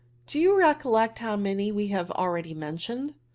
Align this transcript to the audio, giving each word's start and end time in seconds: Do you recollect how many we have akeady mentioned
Do 0.25 0.39
you 0.39 0.57
recollect 0.57 1.19
how 1.19 1.35
many 1.35 1.71
we 1.71 1.89
have 1.89 2.07
akeady 2.17 2.55
mentioned 2.55 3.13